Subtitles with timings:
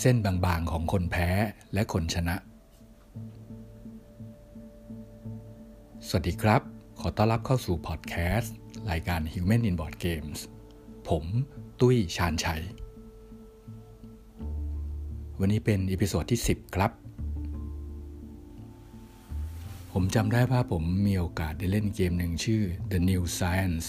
[0.00, 1.28] เส้นบางๆของคนแพ้
[1.74, 2.36] และคนชนะ
[6.06, 6.62] สวัสดีครับ
[7.00, 8.54] ขอต้อนรับเข้าสู่พอดแคสต์
[8.90, 10.38] รายการ Human in Board Games
[11.08, 11.24] ผม
[11.80, 12.62] ตุ้ยชาญชัย
[15.38, 16.90] วันนี้เป็น episode ที่ 10 ครับ
[19.92, 23.86] ผมจำได้ว่าผมมีโอกาสได้เล่นเกมหนึ่งชื่อ The New Science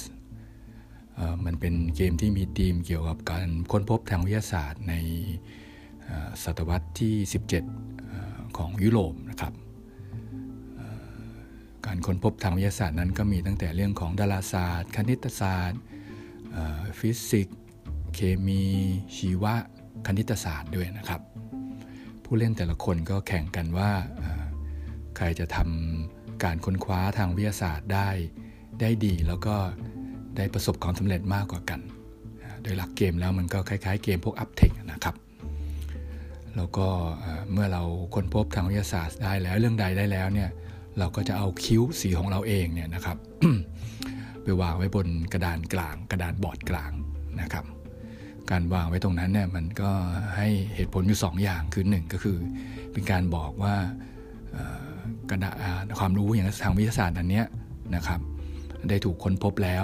[1.45, 4.95] มันเป็นเกมที่มีธีมเกี่ยวกับการค้นพบทางวิทยาศาสตร์ใน
[6.44, 7.16] ศตวรรษที่
[7.86, 9.54] 17 ของยุโรปนะครับ
[11.86, 15.81] การค้นพบทางวิทยาศาสตร์นั้นก็มีตั้งแต่เรื่องของดาราศาสตร์ คณิตศาสตร์
[17.00, 17.59] ฟิสิกส์
[18.14, 18.64] เคมี
[19.17, 19.55] ชีวะ
[20.08, 21.22] คณิตศาสตร์ด้วยนะครับ
[22.23, 23.91] ผู้เล่นแต่ละคนก็แข่งกันว่า
[25.17, 28.09] ใครจะทำการค้นคว้าทางวิทยาศาสตร์ได้
[28.81, 29.55] ได้ดี แล้วก็
[30.38, 31.80] ได้ประสบความสำเร็จมากกว่ากัน
[32.64, 34.72] โดยหลักเกมแล้วมันก็คล้ายๆเกมพวกอัพเทค
[36.58, 36.88] แล้วก็
[37.52, 37.83] เมื่อเรา
[38.16, 40.50] ค้นพบทางวิทยาศาสตร์ได้แล้วเรื่องใดได้แล้วเนี่ย
[41.00, 43.17] เราก็จะเอาคิ้วสีของเราเองเนี่ยนะครับ
[44.44, 46.92] ไปวางไว้บนกระดานกลาง กระดานบอร์ดกลาง
[47.42, 47.66] นะครับ
[48.52, 49.92] การวางไว้ตรงนั้นเนี่ยมันก็
[50.38, 52.38] ให้เหตุผลอยู่ 2 อย่างคือ 1 ก็คือ
[52.92, 53.75] เป็นการบอกว่า
[55.30, 55.52] กระดา
[56.00, 57.44] ความรู้อย่างทางวิทยาศาสตร์อันนี้
[57.95, 58.20] นะครับ
[58.89, 59.83] ได้ถูกค้นพบแล้ว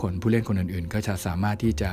[0.00, 1.90] คนผู้เล่นคนอื่นๆ ก็จะสามารถที่จะ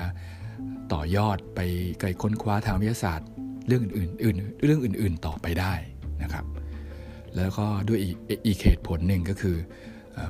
[0.94, 1.60] ต่อยอดไป
[2.00, 3.30] ไกลค้นคว้าทางวิทยาศาสตร์
[3.68, 5.74] เรื่องอื่นๆเรื่องอื่น ๆต่อไปได้
[6.24, 6.46] นะครับ
[7.38, 8.00] แล้วก็ด้วย
[8.48, 9.58] อีกเหตุผลหนึ่งก็คือ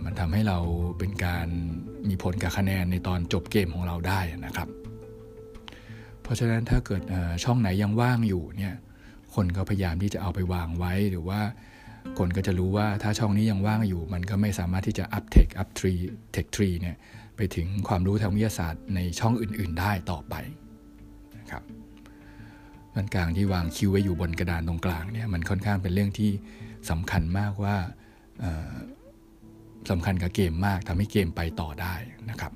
[0.05, 0.57] มันทำให้เรา
[0.99, 1.47] เป็นการ
[2.09, 4.69] มีผลกับคะแนนในตอนจบเกมของเราได้นะครับ
[6.21, 7.01] เพราะฉะนั้นถ้าเกิด
[7.43, 8.73] ช่องไหนยังว่างอยู่เนี่ย
[9.35, 11.41] คนก็พยายามที่จะเอาไปวางไว้หรือว่า
[12.17, 16.95] คนก็จะรู้ว่าถ้าช่องนี้ยังว่างอยู่ มันก็ไม่สามารถที่จะ up tech up tree tech tree เนี่ย
[17.35, 20.35] ไปถึงความรู้ทางวิทยาศาสตร์ในช่องอื่น ๆ ได้ต่อไป
[21.39, 21.63] นะครับ
[22.95, 26.31] มันการที่วาง cube ไว้อยู่บนกระดานตรงกลางเนี่ยมันค่อนข้างเป็นเรื่องที่
[26.89, 27.75] สำคัญมากว่า
[29.89, 31.93] สำคัญกับเกมมากทำให้เกมไปต่อได้
[32.29, 32.53] นะครับ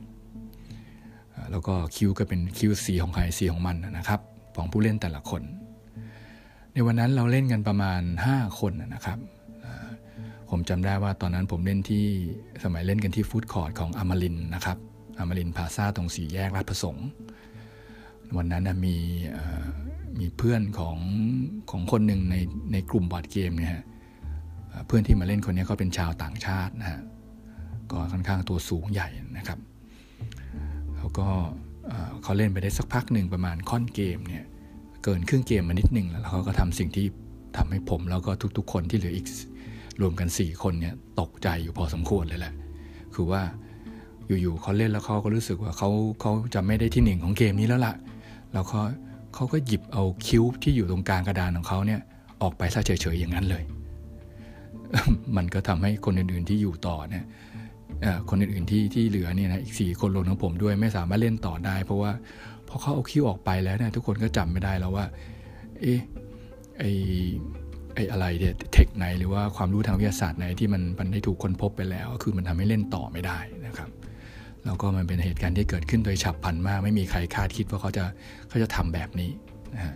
[1.51, 4.21] แล้วก็คิวก็เป็นคิวสีของใครสีของมันนะครับ
[4.55, 5.41] ของผู้เล่นแต่ละคน
[6.73, 9.19] ในวันนั้นเราเล่นกันประมาณ 5 คนนะครับ
[10.49, 12.05] ผมจำได้ว่าตอนนั้นผมเล่นที่
[12.63, 14.77] สมัยเล่นกันที่ food court ของอมรินทร์นะครับ
[15.19, 17.07] อมรินทร์พลาซ่าตรงสี่แยกราชประสงค์
[18.35, 18.95] วันนั้นนะมี
[20.19, 20.97] มีเพื่อนของ
[21.71, 22.35] ของคนหนึ่งใน
[22.71, 23.71] ในกลุ่มบอร์ดเกมเนี่ย
[24.87, 27.01] เพื่อนที่มาเล่นคนนี้เขาเป็นชาวต่างชาตินะฮะ
[27.91, 29.59] ก็ค่อนข้างตัวสูงใหญ่นะครับ
[30.97, 31.27] แล้วก็
[32.23, 34.43] เขาเล่นไปได้สักพักหนึ่งประมาณค่อนเกมเนี่ย
[35.03, 37.05] เกินครึ่งเกมมานิดหนึ่งแล้วเขาก็ทำสิ่งที่
[37.57, 39.27] ทำให้ผมแล้วก็ทุกๆ คนที่เหลืออีก
[40.01, 42.53] รวมกัน 4 คนเนี่ยตกใจอยู่พอสมควรเลยแหละ
[43.15, 43.41] คือว่า
[44.27, 45.89] อยู่ๆเขาเล่นแล้วเขาก็รู้สึกว่าเขา
[46.21, 47.95] เขาจะไม่ได้ที่หนึ่งของเกมนี้แล้วละ่ะ
[48.53, 48.81] แล้วเขา
[49.33, 52.01] เขาก็หยิบเอาคิ้วที่อยู่ตรงกลางกระดานของเขาเนี่ย
[52.41, 53.63] ออกไปซะเฉยๆอย่างนั้นเลย
[55.37, 57.23] มันก็ทำให้คนอื่นๆที่อยู่ต่อเนี่ย
[58.29, 62.11] คนอื่นๆที่ที่เหลือเนี่ยนะอีกสี่คนรวมทั้งผมด้วยไม่สามารถเล่นต่อได้ เพราะว่า
[62.67, 65.05] พอเขาเอาคิ้วออกไปแล้วเนี่ยทุกคนก็จำไม่ได้แล้วว่า
[65.81, 65.99] เอ๊ะ
[66.79, 66.83] ไอ
[67.95, 73.89] ไอ้อะไรเนี่ยเทคไหนหรือว่าความรู้ทางวิทยาศาสตร์ไหนที่มันมันได้ถูกค้นพบไปแล้ว คือมันทำให้เล่นต่อไม่ได้นะครับ
[74.65, 78.03] แล้วก็มันเป็นเหตุการณ์ที่เกิดขึ้นโดยฉับพลันมาก ไม่มีใครคาดคิดว่าเขาจะ
[78.49, 79.29] เขาจะทำแบบนี้
[79.75, 79.95] นะฮะ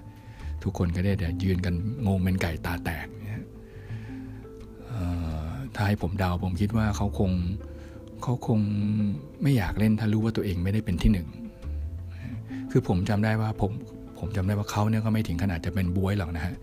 [0.64, 1.74] ทุกคนก็ได้แต่ยืนกัน
[2.08, 3.46] งงเป็นไก่ตาแตกนะ
[5.76, 7.32] ถ้าให้ผมเดาผมคิดว่าเขาคง
[8.24, 8.60] เขาคง
[9.42, 11.28] ไม่อยากเล่นถ้ารู้ว่าตัวเองไม่ได้เป็นที่หนึ่ง
[12.72, 13.72] คือผมจำได้ว่าผม
[14.20, 16.56] ผมจำได้ว่าเขาเนี่ยก็ไม่ถึงขนาดจะเป็นบวยหรอกนะฮะ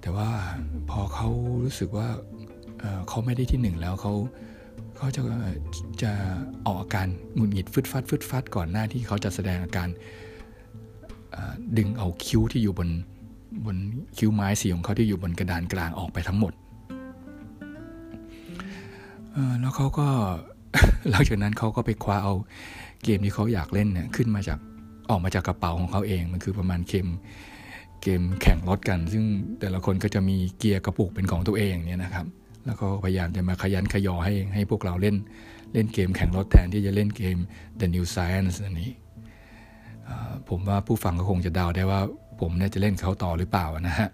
[0.00, 0.28] แต่ว่า
[0.90, 1.28] พอเขา
[1.64, 2.08] รู้สึกว่า
[3.08, 5.22] เขาไม่ได้ที่หนึ่งแล้วเขาเเขาจะ
[6.02, 6.12] จะ
[6.66, 9.88] ออกอาการหงุดหงิดฟึดฟัดฟึดฟัดก่อนหน้าที่เขาจะแสดงอาการ
[11.78, 12.88] ดึงเอาคิ้วที่อยู่บน
[13.66, 13.76] บน
[14.18, 16.52] คิ้วไม้สีของเขาที่อยู่บนกระดานกลางออกไปทั้งหมด
[19.60, 20.06] แล้วเขาก็
[21.10, 22.34] หลังจากนั้นเขาก็ไปคว้าเอา
[23.02, 24.58] เกมที่เขาอยากเล่นเนี่ยขึ้นมาจาก
[25.10, 27.06] ออกมาจากกระเป๋าของเขาเองมันคือประมาณเกม
[28.02, 29.24] เกมแข่งรถกัน ซึ่ง
[29.60, 32.26] แต่ละคนก็จะมีเกียร์กระปุกเป็นของตัวเองเนี่ยนะครับ
[32.66, 35.16] แล้วก็พยายามจะมาขยันขยอให้ให้พวกเราเล่น
[35.72, 37.36] เล่นเกมแข่งรถแทนที่จะเล่นเกม
[37.80, 38.90] The New Science อันนี้
[40.48, 42.00] ผมว่าผู้ฟังก็คงจะเดาได้ว่า
[42.40, 44.08] ผมเนี่ยจะเล่นเขาต่อหรือเปล่านะฮะ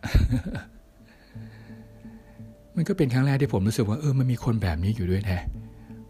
[2.76, 5.38] มันก็เป็นครั้งแรกที่ผมรู้สึกว่าเออมันมีคนแบบนี้อยู่ด้วยแท้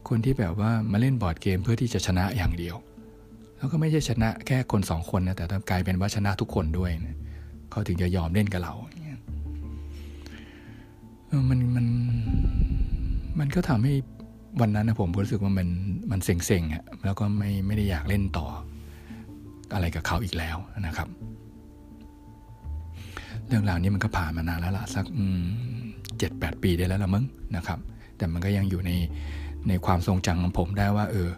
[0.09, 2.77] คนที่แบบว่ามาเล่นบอร์ดเกมเพื่อที่จะชนะอย่างเดียว
[3.57, 7.17] แล้วก็ไม่ใช่ชนะแค่คนสองคนนะแต่กลายเป็นว่าชนะทุกคนด้วยนะ
[7.71, 8.75] เขาถึงจะยอมเล่นกับเรา
[11.27, 11.87] เออมันมัน
[13.41, 13.95] มันก็ทำให้
[14.61, 15.69] วันนั้นนะผมรู้สึกว่ามัน
[16.11, 18.47] มันเซ็งๆอะแล้วก็ไม่ไม่ได้อยากเล่นต่อ
[19.75, 20.57] อะไรกับเขาอีกแล้ว
[20.87, 21.09] นะครับ
[23.47, 25.05] เรื่องราวนี้มันก็ผ่านมานานแล้วล่ะสัก
[26.19, 27.25] เจ็ดแปดปีได้แล้วละมั้ง
[27.57, 27.79] นะครับ
[28.17, 28.91] แต่มันก็ยังอยู่ใน
[29.69, 31.29] ในความทรงจำของผมได้ว่า เออ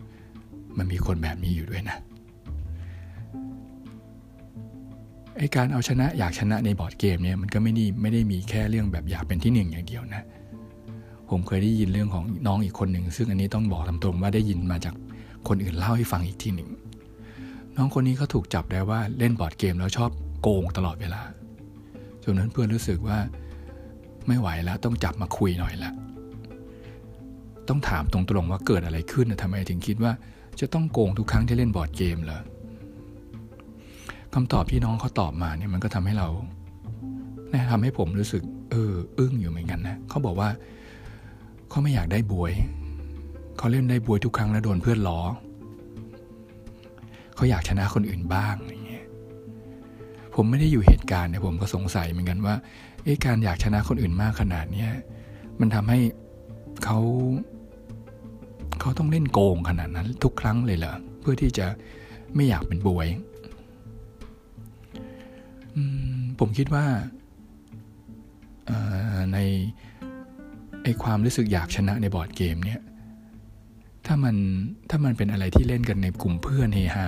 [0.79, 1.97] มันมีคนแบบนี้อยู่ด้วยนะ
[5.39, 10.23] ไอการเอาชนะอยากชนะในบอร์ดเกมเนี่ยมันก็ไม่ได้ไม่ได้มีแค่เรื่องแบบอยากเป็นที่หนึ่งอย่างเดียวนะ
[11.33, 14.95] ผมเคยได้ยินเรื่องของน้องอีกคนหนึ่ง ซึ่งอันนี้ต้องบอกตามตรงว่าได้ยินมาจาก
[15.49, 16.71] คนอื่นเล่าให้ฟังอีกทีหนึ่ง
[17.77, 20.11] น้องคนนี้เขาถูกจับได้ว่าเล่นบอร์ดเกมแล้วชอบ
[20.43, 21.23] โกงตลอดเวลา
[22.23, 23.19] จนนั้นเพื่อนรู้สึกว่า
[24.27, 25.93] ไม่ไหวแล้วต้องจับมาคุยหน่อยละ
[27.69, 30.13] ต้องถามตรงๆว่าเกิดอะไรขึ้นนะทำไมถึงคิดว่า
[30.61, 32.41] จะต้องโกงทุกครั้งที่เล่นบอร์ดเกมเหรอ
[34.35, 36.29] คำตอบที่น้องเขาตอบมาเนี่ยมันก็ทำให้เรา
[37.73, 40.51] ทำให้ผมรู้สึกเอออึ้งอยู่เหมือนกันนะเขาบอกว่า
[41.73, 42.53] เขาไม่อยากได้บวย
[43.59, 45.21] เขาเล่นได้บวยทุกครั้งแล้วโดนเพื่อนล้อ
[47.35, 49.07] เขาอยากชนะคนอื่นบ้างอย่างเงี้ย
[50.35, 52.55] ผมไม่ได้อยู่เหตุการณ์เนี่ยผมก็สงสัยเหมือนกันว่า
[53.05, 54.91] เอ๊การอยากชนะคนอื่นมากขนาดเนี้ย
[55.61, 55.99] มันทำให้
[56.85, 56.99] เขา
[58.81, 61.67] เขาต้องเล่นโกงขนาดนั้น ทุกครั้งเลยเหรอเพื่อที่จะ
[62.35, 63.09] ไม่อยากเป็นบวย
[66.39, 66.85] ผมคิดว่า
[69.33, 69.39] ใน
[70.83, 72.81] ไอความรู้สึกอยากชนะในบอร์ดเกมเนี่ย
[74.07, 74.37] ถ้ามัน
[74.91, 77.07] ถ้ามันเป็นอะไรที่เล่นกันในกลุ่มเพื่อนเฮฮา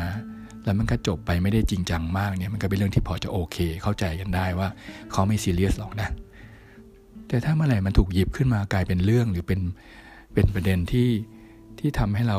[0.64, 4.68] แล้วมันก็จบไปไม่ได้จริงจังมากเนี่ยมันก็เป็นเรื่องที่พอจะโอเค เข้าใจกันได้ว่า
[5.12, 6.08] เขาไม่ซีเรียสหรอกนะ
[7.28, 9.60] แต่ถ้าเมื่อไหร่มันถูกหยิบขึ้นมากลายเป็นเรื่องหรือเป็น
[10.34, 11.08] เป็นประเด็นที่
[11.78, 12.38] ที่ทำให้เรา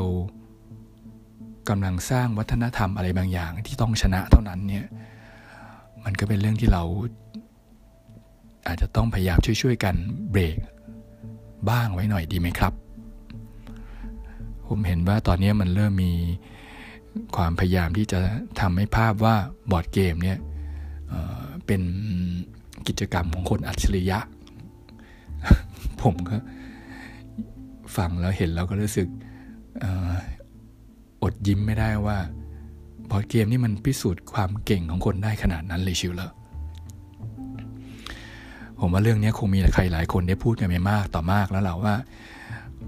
[1.70, 4.86] กำลังสร้างวัฒนธรรมอะไรบางอย่างที่ต้องชนะเท่านั้นเนี่ย
[6.04, 6.84] มันก็เป็นเรื่องที่เรา
[8.68, 9.96] อาจจะต้องพยายามช่วยๆกัน
[10.32, 10.58] เบรก
[11.70, 12.74] บ้างไว้หน่อยดีไหมครับ
[14.68, 16.12] ผมเห็นว่าตอนนี้มันเริ่มมี
[17.36, 18.20] ความพยายามที่จะ
[18.60, 19.36] ทำให้ภาพว่า
[19.72, 20.40] บอร์ดเกมเนี่ย
[21.66, 21.82] เป็น
[22.88, 24.20] กิจกรรมของคนอัจฉริยะ
[26.02, 26.36] ผมก็
[27.98, 29.08] ฟังแล้วเห็นแล้วก็รู้สึก
[31.24, 32.18] อดยิ้มไม่ได้ว่า
[33.12, 36.32] บอร์ดเกมนี่มันพิสูจน์ความเก่งของคนได้ขนาดนั้นเลยชิวเลย
[38.88, 41.94] ผมว่าเรื่องนี้คงมีใครหลายคนได้พูดกันไปมากต่อมากแล้วแหละว่า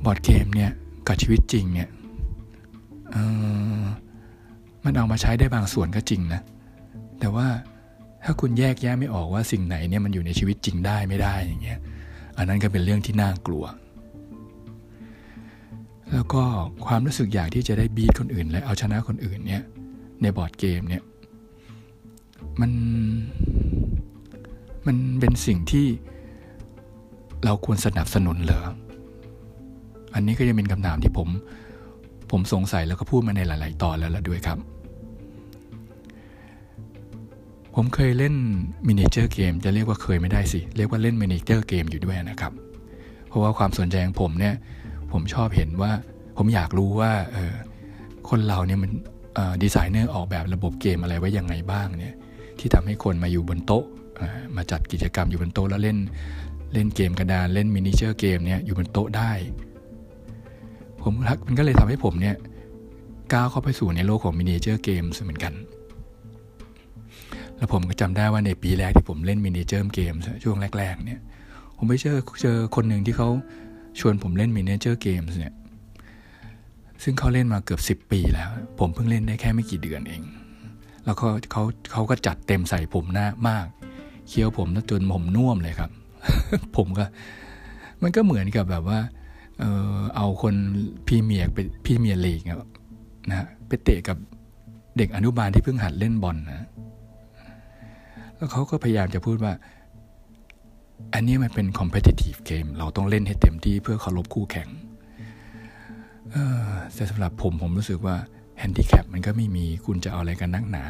[0.06, 0.72] บอร์ดเกมเนี่ย
[1.08, 1.90] กับชีวิตจริงเนี่ย
[4.84, 6.42] มันเอามาใช้ได้บางส่วนก็จริงนะ
[7.20, 7.48] แต่ว่า
[8.24, 11.80] ถ้าคุณแยกแยะไม่ออกว่าสิ่งไหนเนี่ยมันอยู่ในชีวิตจริงได้ไม่ได้อย่างเงี้ย
[12.38, 13.66] อันนั้นก็เป็นเรื่องที่น่ากลัว
[16.12, 16.44] แล้วก็
[16.86, 19.62] ความรู้สึกอยากที่จะได้ beat คนอื่น และเอาชนะคนอื่นเนี่ย
[20.22, 21.04] ในบอร์ดเกมเนี่ย
[22.62, 22.72] มัน
[24.88, 25.88] มันเป็นสิ่งที่
[27.46, 28.64] เราควรสนับสนุนเหรอ
[30.14, 31.28] อันนี้ก็ยังเป็นคำถามที่ผม
[32.32, 34.58] ผมสงสัยแล้วก็พูดมาในหลาย ๆ ตอนแล้วละด้วยครับ
[37.76, 38.36] ผมเคยเล่น
[38.88, 42.54] miniature game จะเรียกว่าเคยไม่ได้สิ เรียกว่าเล่น miniature game อยู่ด้วยนะครับ
[43.28, 44.56] เพราะว่าความสนใจของผมเนี่ย
[45.12, 45.92] ผมชอบเห็นว่า
[46.38, 47.56] ผมอยากรู้ว่าเออ
[48.30, 48.92] คนเราเนี่ยมัน
[49.64, 52.16] ดีไซเนอร์ออกแบบระบบเกมอะไรไว้ยังไงบ้างเนี่ย
[52.60, 53.86] ที่ทำให้คนมาอยู่บนโต๊ะ
[54.56, 55.98] มาจัดกิจกรรมอยู่บนโต๊ะแล้วเล่น
[56.74, 59.32] เล่นเกมกระดานเล่น miniature game เนี่ยอยู่บนโต๊ะได้
[61.02, 61.14] ผม
[61.48, 62.36] มันก็เลยทำให้ผมเนี่ย
[63.34, 65.54] ก้าวเข้าไปสู่ในโลกของ miniature game เหมือนกัน
[67.58, 71.22] แล้วผมก็จำได้ว่าในปีแรกที่ผมเล่น miniature gameช่วงแรกๆเนี่ย
[71.78, 73.30] ผมไปเจอเจอคนหนึ่งที่เขา
[74.00, 75.56] ชวนผมเล่นมินิเจอร์เกมเนี่ย
[77.04, 80.24] ซึ่งเขาเล่นมาเกือบ 10 ปีแล้ว ผมเพิ่งเล่นได้แค่ไม่กี่เดือนเอง
[81.04, 83.68] แล้วเขาเขาเขาก็จัดเต็มใส่ผมหน้ามาก
[84.28, 85.92] เคี้ยวผมจนผมน่วมเลยครับ
[86.78, 87.06] ผมก็
[88.02, 89.00] มันก็เหมือนกับแบบว่า
[89.60, 90.56] เออเอาคน
[91.08, 92.42] พีเมียไปพีเมียลีก
[93.30, 94.18] นะไปเตะกับ
[94.98, 96.68] เด็กอนุบาลที่เพิ่งหัดเล่นบอลนะ
[98.36, 99.54] แล้วเขาก็พยายามจะพูดว่า
[101.14, 104.70] อันนี้มันเป็น competitive game เราต้องเล่นให้เต็มที่เพื่อเคารพคู่แข่ง
[106.94, 108.16] แต่สำหรับผมผมรู้สึกว่า
[108.60, 110.84] แฮนดิแคปมันก็ไม่มีคุณจะเอาอะไรกันนักหนา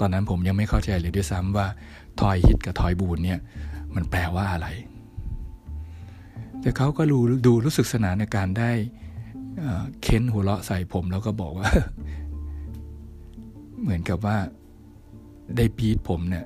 [0.00, 1.66] ตอนนั้นผมยังไม่เข้าใจเลยด้วยซ้ำว่า
[2.20, 3.40] ทอยฮิตกับทอยบูนเนี่ย
[3.94, 4.68] มันแปลว่าอะไร
[6.60, 8.70] แต่เขาก็รู้ดูรู้สึกสนานในการได้
[10.02, 11.68] เค้นหัวเราะใส่ผมแล้วก็บอกว่า
[13.82, 14.36] เหมือนกับว่า
[15.56, 16.44] ได้บีทผมเนี่ย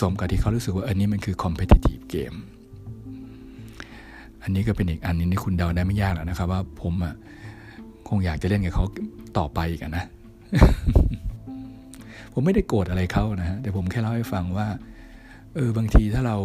[0.00, 2.38] สมกับที่เขารู้สึกว่าอันนี้มันคือ competitive game
[4.42, 7.14] อันนี้ก็เป็นอีกอันนึงที่คุณเดาได้ไม่ยากแล้วนะครับ ว่าผมอะ
[8.08, 8.84] คงอยากจะเล่นกับเขา
[9.38, 10.04] ต่อไปกันนะ
[12.40, 14.68] ผมไม่ได้โกรธอะไรเขานะฮะแต่ผมแค่เล่าให้ฟังว่า
[15.54, 16.38] เออบางทีถ้าเรา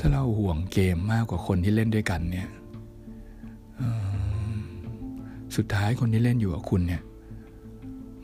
[0.00, 2.48] ถ้าเราห่วงเกมมากกว่าคนที่เล่นด้วยกันเนี่ย
[5.56, 7.02] สุดท้ายคนที่เล่นอยู่กับคุณเนี่ย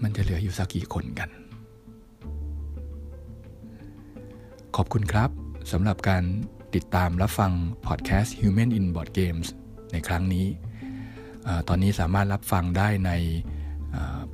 [0.03, 1.29] มันจะเหลืออยู่สักกี่คนกัน
[4.77, 5.31] ขอบคุณครับ
[5.73, 6.23] สำหรับการ
[6.75, 7.53] ติดตามรับฟัง
[7.87, 9.47] พอดแคสต์ Human in Board Games
[9.93, 10.47] ในครั้งนี้
[11.69, 13.13] ตอนนี้สามารถรับฟังได้ใน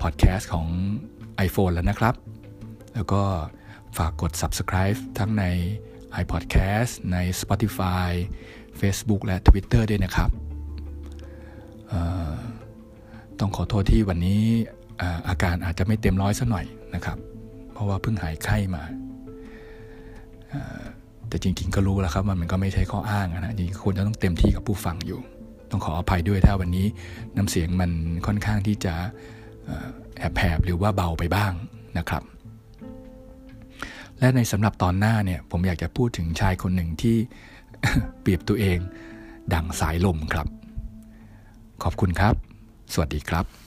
[0.02, 0.69] พอดแคสต์ของ
[1.46, 2.14] iPhone แล้วนะครับ
[2.94, 3.22] แล้วก็
[3.98, 5.44] ฝากกด subscribe ทั้งใน
[6.22, 8.10] iPodcast ใน Spotify
[8.80, 10.30] Facebook และ Twitter ด้วยนะครับ
[13.38, 14.42] ต้องขอโทษที่วันนี้
[15.28, 17.18] อาการอาจจะไม่เต็มร้อยสัหน่อยนะครับ
[17.72, 18.82] เพราะว่าเพิ่งหายไข้มา
[21.28, 25.20] แต่จริงๆก็รู้แล้วครับว่ามันก็ไม่ใช่ข้ออ้างนะจริงๆควรจะต้องเต็มที่กับผู้ฟังอยู่
[25.70, 26.86] ต้องขออภัยด้วยถ้าวันนี้
[27.36, 27.90] น้ำเสียงมัน
[28.26, 28.94] ค่อนข้างที่จะ
[30.19, 31.52] แอบแผบหรือว่าเบาไปบ้าง
[31.99, 32.23] นะครับ
[34.19, 37.16] และในสำหรับตอนหน้าเนี่ยผมอยากจะพูดถึงชายคนหนึ่งที่
[38.21, 38.78] เปรียบตัวเอง
[39.54, 40.47] ดังสายลมครับ
[41.83, 42.35] ขอบคุณครับ
[42.92, 43.62] สวัสดีครับ